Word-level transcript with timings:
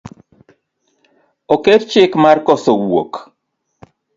Oket 1.55 1.81
chik 1.91 2.11
mar 2.23 2.37
koso 2.47 2.71
wuok 2.89 3.13